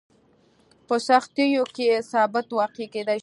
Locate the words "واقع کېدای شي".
2.59-3.19